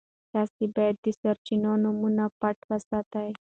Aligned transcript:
تاسي 0.33 0.65
باید 0.75 0.95
د 1.03 1.07
سرچینو 1.19 1.71
نومونه 1.83 2.23
پټ 2.39 2.57
وساتئ. 2.69 3.29